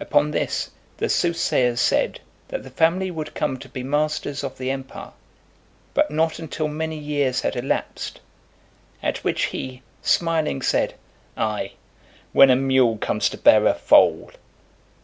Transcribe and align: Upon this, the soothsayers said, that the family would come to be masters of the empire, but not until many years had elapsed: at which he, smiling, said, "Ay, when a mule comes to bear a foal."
Upon 0.00 0.32
this, 0.32 0.70
the 0.96 1.08
soothsayers 1.08 1.80
said, 1.80 2.18
that 2.48 2.64
the 2.64 2.70
family 2.70 3.12
would 3.12 3.32
come 3.36 3.56
to 3.60 3.68
be 3.68 3.84
masters 3.84 4.42
of 4.42 4.58
the 4.58 4.72
empire, 4.72 5.12
but 5.94 6.10
not 6.10 6.40
until 6.40 6.66
many 6.66 6.98
years 6.98 7.42
had 7.42 7.54
elapsed: 7.54 8.20
at 9.04 9.18
which 9.22 9.44
he, 9.54 9.82
smiling, 10.02 10.62
said, 10.62 10.94
"Ay, 11.36 11.74
when 12.32 12.50
a 12.50 12.56
mule 12.56 12.98
comes 12.98 13.28
to 13.28 13.38
bear 13.38 13.66
a 13.66 13.74
foal." 13.74 14.32